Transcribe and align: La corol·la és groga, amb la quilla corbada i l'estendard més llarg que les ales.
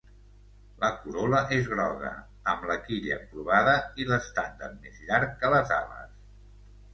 La 0.83 0.87
corol·la 1.01 1.41
és 1.57 1.67
groga, 1.73 2.09
amb 2.53 2.65
la 2.71 2.77
quilla 2.87 3.19
corbada 3.35 3.77
i 4.05 4.09
l'estendard 4.13 4.81
més 4.87 4.99
llarg 5.11 5.37
que 5.45 5.53
les 5.57 5.77
ales. 5.79 6.19